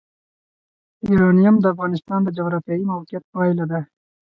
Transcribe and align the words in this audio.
یورانیم 1.11 1.55
د 1.59 1.65
افغانستان 1.73 2.19
د 2.23 2.29
جغرافیایي 2.37 2.83
موقیعت 2.91 3.23
پایله 3.33 3.65
ده. 3.71 3.79